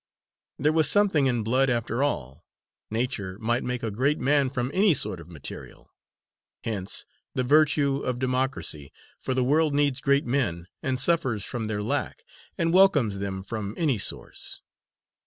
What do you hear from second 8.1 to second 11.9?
democracy, for the world needs great men, and suffers from their